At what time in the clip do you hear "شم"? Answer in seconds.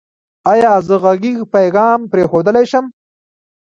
2.71-2.85